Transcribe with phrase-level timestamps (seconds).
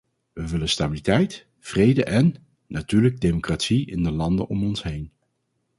[0.33, 2.35] We willen stabiliteit, vrede en,
[2.67, 5.11] natuurlijk, democratie in de landen om ons heen.